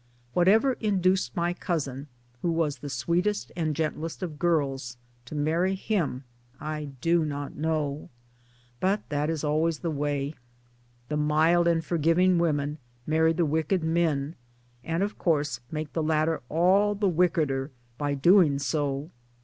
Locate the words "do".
7.01-7.23